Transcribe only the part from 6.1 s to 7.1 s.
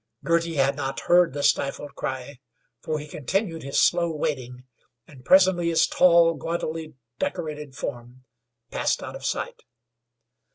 gaudily